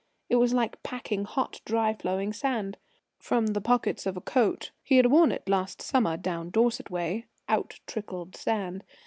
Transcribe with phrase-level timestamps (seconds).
[0.29, 2.77] It was like packing hot, dry, flowing sand.
[3.19, 7.27] From the pockets of a coat he had worn it last summer down Dorset way
[7.47, 8.83] out trickled sand.